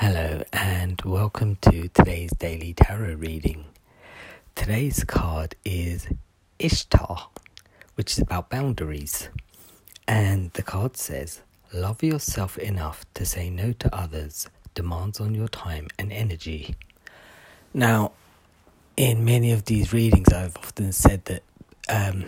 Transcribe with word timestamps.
Hello, 0.00 0.42
and 0.52 1.00
welcome 1.06 1.56
to 1.62 1.88
today's 1.88 2.30
daily 2.32 2.74
tarot 2.74 3.14
reading. 3.14 3.64
Today's 4.54 5.02
card 5.04 5.54
is 5.64 6.06
Ishtar, 6.58 7.28
which 7.94 8.12
is 8.12 8.18
about 8.18 8.50
boundaries. 8.50 9.30
And 10.06 10.52
the 10.52 10.62
card 10.62 10.98
says, 10.98 11.40
Love 11.72 12.02
yourself 12.02 12.58
enough 12.58 13.06
to 13.14 13.24
say 13.24 13.48
no 13.48 13.72
to 13.72 13.96
others, 13.96 14.50
demands 14.74 15.18
on 15.18 15.34
your 15.34 15.48
time 15.48 15.88
and 15.98 16.12
energy. 16.12 16.74
Now, 17.72 18.12
in 18.98 19.24
many 19.24 19.50
of 19.50 19.64
these 19.64 19.94
readings, 19.94 20.30
I've 20.30 20.58
often 20.58 20.92
said 20.92 21.24
that 21.24 21.42
um, 21.88 22.26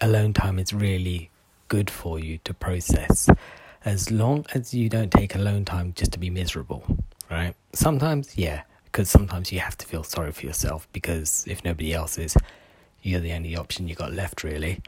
alone 0.00 0.32
time 0.32 0.58
is 0.58 0.72
really 0.72 1.28
good 1.68 1.90
for 1.90 2.18
you 2.18 2.38
to 2.44 2.54
process 2.54 3.28
as 3.84 4.10
long 4.10 4.46
as 4.54 4.72
you 4.72 4.88
don't 4.88 5.10
take 5.10 5.34
alone 5.34 5.64
time 5.64 5.92
just 5.96 6.12
to 6.12 6.18
be 6.18 6.30
miserable, 6.30 6.84
right? 7.30 7.54
Sometimes, 7.72 8.36
yeah, 8.36 8.62
because 8.84 9.10
sometimes 9.10 9.50
you 9.52 9.60
have 9.60 9.76
to 9.78 9.86
feel 9.86 10.04
sorry 10.04 10.32
for 10.32 10.46
yourself 10.46 10.86
because 10.92 11.44
if 11.48 11.64
nobody 11.64 11.92
else 11.92 12.18
is, 12.18 12.36
you're 13.02 13.20
the 13.20 13.32
only 13.32 13.56
option 13.56 13.88
you 13.88 13.94
got 13.94 14.12
left, 14.12 14.44
really. 14.44 14.80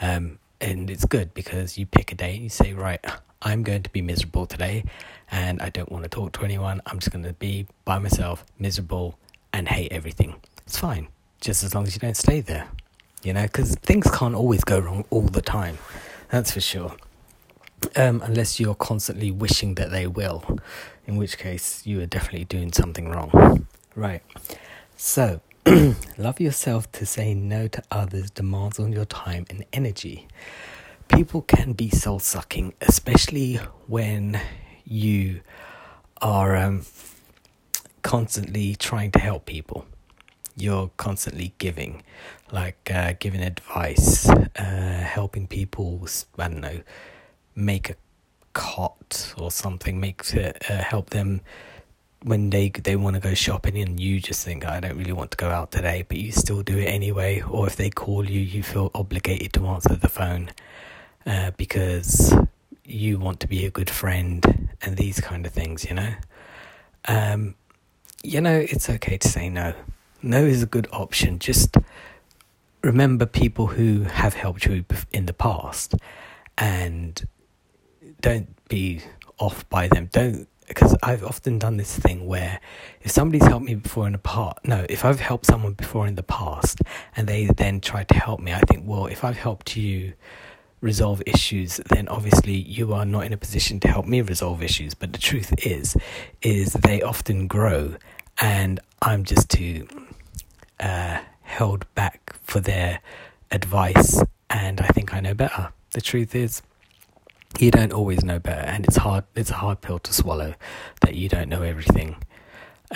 Um, 0.00 0.38
and 0.60 0.90
it's 0.90 1.04
good 1.04 1.32
because 1.34 1.78
you 1.78 1.86
pick 1.86 2.12
a 2.12 2.14
day 2.14 2.34
and 2.34 2.42
you 2.42 2.48
say, 2.48 2.72
right, 2.72 3.04
I'm 3.40 3.62
going 3.62 3.82
to 3.82 3.90
be 3.90 4.02
miserable 4.02 4.46
today 4.46 4.84
and 5.30 5.60
I 5.62 5.70
don't 5.70 5.90
want 5.90 6.04
to 6.04 6.10
talk 6.10 6.32
to 6.32 6.44
anyone. 6.44 6.82
I'm 6.86 6.98
just 6.98 7.10
going 7.10 7.24
to 7.24 7.32
be 7.32 7.66
by 7.84 7.98
myself, 7.98 8.44
miserable, 8.58 9.18
and 9.52 9.68
hate 9.68 9.92
everything. 9.92 10.34
It's 10.66 10.78
fine, 10.78 11.08
just 11.40 11.64
as 11.64 11.74
long 11.74 11.84
as 11.86 11.94
you 11.94 12.00
don't 12.00 12.16
stay 12.16 12.40
there, 12.40 12.68
you 13.22 13.32
know, 13.32 13.42
because 13.42 13.74
things 13.76 14.10
can't 14.10 14.34
always 14.34 14.62
go 14.62 14.78
wrong 14.78 15.04
all 15.10 15.22
the 15.22 15.42
time. 15.42 15.78
That's 16.28 16.52
for 16.52 16.60
sure 16.60 16.94
um, 17.96 18.22
unless 18.24 18.58
you're 18.58 18.74
constantly 18.74 19.30
wishing 19.30 19.74
that 19.74 19.90
they 19.90 20.06
will, 20.06 20.58
in 21.06 21.16
which 21.16 21.38
case 21.38 21.86
you 21.86 22.00
are 22.00 22.06
definitely 22.06 22.44
doing 22.44 22.72
something 22.72 23.08
wrong. 23.08 23.66
Right. 23.94 24.22
So, 24.96 25.40
love 26.18 26.40
yourself 26.40 26.90
to 26.92 27.06
say 27.06 27.34
no 27.34 27.68
to 27.68 27.82
others 27.90 28.30
demands 28.30 28.78
on 28.78 28.92
your 28.92 29.04
time 29.04 29.46
and 29.50 29.64
energy. 29.72 30.26
People 31.08 31.42
can 31.42 31.72
be 31.72 31.90
soul 31.90 32.18
sucking, 32.18 32.74
especially 32.80 33.56
when 33.86 34.40
you 34.84 35.40
are 36.20 36.56
um, 36.56 36.84
constantly 38.02 38.74
trying 38.76 39.10
to 39.12 39.18
help 39.18 39.46
people. 39.46 39.86
You're 40.56 40.90
constantly 40.96 41.54
giving, 41.58 42.02
like 42.50 42.90
uh, 42.92 43.14
giving 43.18 43.40
advice, 43.40 44.28
uh, 44.28 45.04
helping 45.04 45.46
people, 45.46 46.06
I 46.38 46.48
don't 46.48 46.60
know, 46.60 46.80
make 47.54 47.90
a 47.90 47.96
cot 48.52 49.34
or 49.38 49.50
something, 49.50 50.00
make 50.00 50.22
to 50.24 50.50
uh, 50.72 50.82
help 50.82 51.10
them 51.10 51.40
when 52.24 52.50
they 52.50 52.68
they 52.68 52.96
want 52.96 53.14
to 53.14 53.20
go 53.20 53.34
shopping 53.34 53.76
and 53.78 53.98
you 53.98 54.20
just 54.20 54.44
think 54.44 54.64
I 54.64 54.78
don't 54.80 54.96
really 54.96 55.12
want 55.12 55.32
to 55.32 55.36
go 55.36 55.50
out 55.50 55.72
today, 55.72 56.04
but 56.06 56.16
you 56.16 56.32
still 56.32 56.62
do 56.62 56.78
it 56.78 56.84
anyway. 56.84 57.40
Or 57.40 57.66
if 57.66 57.76
they 57.76 57.90
call 57.90 58.28
you, 58.28 58.40
you 58.40 58.62
feel 58.62 58.90
obligated 58.94 59.52
to 59.54 59.66
answer 59.66 59.96
the 59.96 60.08
phone 60.08 60.50
uh, 61.26 61.50
because 61.56 62.34
you 62.84 63.18
want 63.18 63.40
to 63.40 63.46
be 63.46 63.64
a 63.66 63.70
good 63.70 63.90
friend 63.90 64.68
and 64.82 64.96
these 64.96 65.20
kind 65.20 65.46
of 65.46 65.52
things, 65.52 65.84
you 65.84 65.94
know. 65.94 66.14
Um, 67.06 67.54
you 68.22 68.40
know, 68.40 68.58
it's 68.58 68.88
okay 68.88 69.18
to 69.18 69.28
say 69.28 69.48
no. 69.48 69.74
No 70.22 70.44
is 70.44 70.62
a 70.62 70.66
good 70.66 70.86
option. 70.92 71.38
Just 71.38 71.76
remember 72.82 73.26
people 73.26 73.68
who 73.68 74.02
have 74.02 74.34
helped 74.34 74.66
you 74.66 74.84
in 75.12 75.26
the 75.26 75.32
past 75.32 75.94
and 76.58 77.26
don't 78.22 78.48
be 78.68 79.02
off 79.38 79.68
by 79.68 79.88
them. 79.88 80.08
Don't 80.12 80.48
because 80.68 80.96
I've 81.02 81.22
often 81.22 81.58
done 81.58 81.76
this 81.76 81.98
thing 81.98 82.26
where 82.26 82.58
if 83.02 83.10
somebody's 83.10 83.46
helped 83.46 83.66
me 83.66 83.74
before 83.74 84.06
in 84.06 84.12
the 84.12 84.18
past, 84.18 84.56
no, 84.64 84.86
if 84.88 85.04
I've 85.04 85.20
helped 85.20 85.44
someone 85.44 85.74
before 85.74 86.06
in 86.06 86.14
the 86.14 86.22
past 86.22 86.80
and 87.14 87.26
they 87.26 87.44
then 87.44 87.80
try 87.80 88.04
to 88.04 88.14
help 88.14 88.40
me, 88.40 88.54
I 88.54 88.60
think, 88.60 88.84
well, 88.86 89.06
if 89.06 89.22
I've 89.22 89.36
helped 89.36 89.76
you 89.76 90.14
resolve 90.80 91.22
issues, 91.26 91.76
then 91.88 92.08
obviously 92.08 92.54
you 92.54 92.94
are 92.94 93.04
not 93.04 93.24
in 93.24 93.34
a 93.34 93.36
position 93.36 93.80
to 93.80 93.88
help 93.88 94.06
me 94.06 94.22
resolve 94.22 94.62
issues. 94.62 94.94
But 94.94 95.12
the 95.12 95.18
truth 95.18 95.52
is, 95.66 95.94
is 96.40 96.72
they 96.72 97.02
often 97.02 97.48
grow, 97.48 97.96
and 98.40 98.80
I'm 99.02 99.24
just 99.24 99.50
too 99.50 99.86
uh, 100.80 101.20
held 101.42 101.92
back 101.94 102.34
for 102.44 102.60
their 102.60 103.00
advice, 103.50 104.22
and 104.48 104.80
I 104.80 104.88
think 104.88 105.12
I 105.12 105.20
know 105.20 105.34
better. 105.34 105.72
The 105.92 106.00
truth 106.00 106.34
is 106.34 106.62
you 107.58 107.70
don't 107.70 107.92
always 107.92 108.24
know 108.24 108.38
better, 108.38 108.66
and 108.66 108.84
it's 108.84 108.96
hard. 108.96 109.24
It's 109.34 109.50
a 109.50 109.54
hard 109.54 109.80
pill 109.80 109.98
to 110.00 110.12
swallow 110.12 110.54
that 111.02 111.14
you 111.14 111.28
don't 111.28 111.48
know 111.48 111.62
everything. 111.62 112.16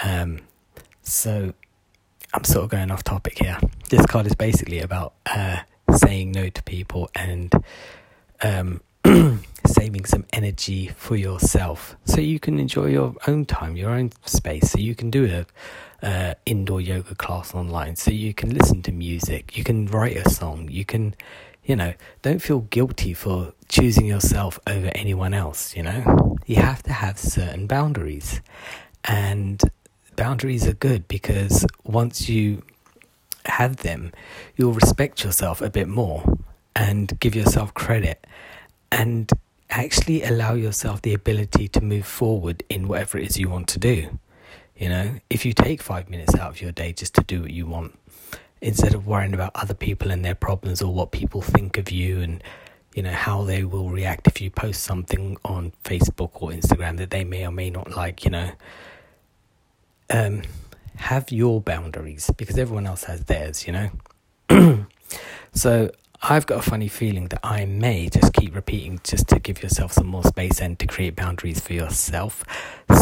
Um, 0.02 0.40
so 1.02 1.52
I'm 2.34 2.44
sort 2.44 2.64
of 2.64 2.70
going 2.70 2.90
off 2.90 3.04
topic 3.04 3.38
here. 3.38 3.58
This 3.88 4.04
card 4.06 4.26
is 4.26 4.34
basically 4.34 4.80
about 4.80 5.14
uh, 5.26 5.58
saying 5.94 6.32
no 6.32 6.48
to 6.48 6.62
people 6.62 7.10
and 7.14 7.52
um, 8.42 8.80
saving 9.66 10.04
some 10.04 10.24
energy 10.32 10.88
for 10.96 11.16
yourself, 11.16 11.96
so 12.04 12.20
you 12.20 12.38
can 12.40 12.58
enjoy 12.58 12.86
your 12.86 13.14
own 13.26 13.44
time, 13.44 13.76
your 13.76 13.90
own 13.90 14.10
space. 14.24 14.70
So 14.70 14.78
you 14.78 14.94
can 14.94 15.10
do 15.10 15.44
a 16.02 16.06
uh, 16.06 16.34
indoor 16.44 16.80
yoga 16.80 17.14
class 17.14 17.54
online. 17.54 17.96
So 17.96 18.10
you 18.10 18.34
can 18.34 18.50
listen 18.50 18.82
to 18.82 18.92
music. 18.92 19.56
You 19.56 19.64
can 19.64 19.86
write 19.86 20.16
a 20.16 20.28
song. 20.28 20.68
You 20.70 20.84
can 20.84 21.14
you 21.66 21.74
know, 21.74 21.92
don't 22.22 22.40
feel 22.40 22.60
guilty 22.60 23.12
for 23.12 23.52
choosing 23.68 24.06
yourself 24.06 24.58
over 24.66 24.90
anyone 24.94 25.34
else, 25.34 25.76
you 25.76 25.82
know? 25.82 26.36
You 26.46 26.56
have 26.56 26.82
to 26.84 26.92
have 26.92 27.18
certain 27.18 27.66
boundaries. 27.66 28.40
And 29.04 29.60
boundaries 30.14 30.66
are 30.66 30.74
good 30.74 31.08
because 31.08 31.66
once 31.84 32.28
you 32.28 32.62
have 33.46 33.78
them, 33.78 34.12
you'll 34.56 34.72
respect 34.72 35.24
yourself 35.24 35.60
a 35.60 35.68
bit 35.68 35.88
more 35.88 36.38
and 36.76 37.18
give 37.18 37.34
yourself 37.34 37.74
credit 37.74 38.24
and 38.92 39.30
actually 39.68 40.22
allow 40.22 40.54
yourself 40.54 41.02
the 41.02 41.14
ability 41.14 41.66
to 41.68 41.80
move 41.80 42.06
forward 42.06 42.62
in 42.68 42.86
whatever 42.86 43.18
it 43.18 43.28
is 43.28 43.38
you 43.38 43.48
want 43.48 43.66
to 43.68 43.78
do. 43.80 44.18
You 44.76 44.88
know, 44.88 45.14
if 45.30 45.44
you 45.44 45.52
take 45.52 45.82
five 45.82 46.08
minutes 46.08 46.34
out 46.36 46.50
of 46.50 46.60
your 46.60 46.70
day 46.70 46.92
just 46.92 47.14
to 47.14 47.22
do 47.22 47.42
what 47.42 47.50
you 47.50 47.66
want, 47.66 47.98
instead 48.60 48.94
of 48.94 49.06
worrying 49.06 49.34
about 49.34 49.52
other 49.54 49.74
people 49.74 50.10
and 50.10 50.24
their 50.24 50.34
problems 50.34 50.82
or 50.82 50.92
what 50.92 51.10
people 51.12 51.42
think 51.42 51.78
of 51.78 51.90
you 51.90 52.20
and 52.20 52.42
you 52.94 53.02
know 53.02 53.12
how 53.12 53.44
they 53.44 53.62
will 53.62 53.90
react 53.90 54.26
if 54.26 54.40
you 54.40 54.50
post 54.50 54.82
something 54.82 55.36
on 55.44 55.72
Facebook 55.84 56.30
or 56.34 56.50
Instagram 56.50 56.96
that 56.96 57.10
they 57.10 57.24
may 57.24 57.46
or 57.46 57.52
may 57.52 57.70
not 57.70 57.94
like 57.94 58.24
you 58.24 58.30
know. 58.30 58.50
Um, 60.08 60.42
have 60.96 61.30
your 61.30 61.60
boundaries 61.60 62.30
because 62.38 62.56
everyone 62.56 62.86
else 62.86 63.04
has 63.04 63.24
theirs 63.24 63.66
you 63.66 63.90
know. 64.48 64.86
So 65.56 65.90
I've 66.22 66.44
got 66.44 66.58
a 66.58 66.70
funny 66.70 66.88
feeling 66.88 67.28
that 67.28 67.40
I 67.42 67.64
may 67.64 68.10
just 68.10 68.34
keep 68.34 68.54
repeating 68.54 69.00
just 69.02 69.26
to 69.28 69.38
give 69.38 69.62
yourself 69.62 69.92
some 69.92 70.06
more 70.06 70.22
space 70.22 70.60
and 70.60 70.78
to 70.78 70.86
create 70.86 71.16
boundaries 71.16 71.60
for 71.60 71.72
yourself. 71.72 72.44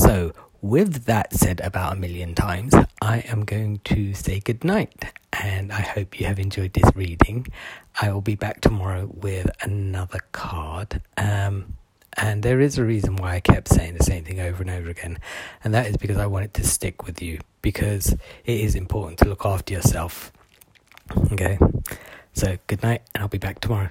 So 0.02 0.32
with 0.62 1.04
that 1.06 1.34
said 1.34 1.60
about 1.64 1.96
a 1.96 1.96
million 1.96 2.36
times, 2.36 2.72
I 3.02 3.18
am 3.26 3.44
going 3.44 3.80
to 3.86 4.14
say 4.14 4.38
good 4.38 4.62
night 4.62 5.04
and 5.44 5.70
I 5.70 5.82
hope 5.82 6.18
you 6.18 6.26
have 6.26 6.38
enjoyed 6.38 6.72
this 6.72 6.90
reading. 6.96 7.46
I 8.00 8.10
will 8.10 8.22
be 8.22 8.34
back 8.34 8.62
tomorrow 8.62 9.10
with 9.12 9.50
another 9.60 10.20
card. 10.32 11.02
Um, 11.18 11.76
and 12.14 12.42
there 12.42 12.60
is 12.60 12.78
a 12.78 12.84
reason 12.84 13.16
why 13.16 13.34
I 13.34 13.40
kept 13.40 13.68
saying 13.68 13.94
the 13.94 14.04
same 14.04 14.24
thing 14.24 14.40
over 14.40 14.62
and 14.62 14.70
over 14.70 14.88
again, 14.88 15.18
and 15.62 15.74
that 15.74 15.86
is 15.86 15.98
because 15.98 16.16
I 16.16 16.26
want 16.26 16.46
it 16.46 16.54
to 16.54 16.64
stick 16.64 17.04
with 17.04 17.20
you 17.20 17.40
because 17.60 18.12
it 18.12 18.60
is 18.60 18.74
important 18.74 19.18
to 19.18 19.28
look 19.28 19.44
after 19.44 19.74
yourself. 19.74 20.32
Okay, 21.32 21.58
so 22.32 22.56
good 22.66 22.82
night, 22.82 23.02
and 23.14 23.22
I'll 23.22 23.28
be 23.28 23.38
back 23.38 23.60
tomorrow. 23.60 23.90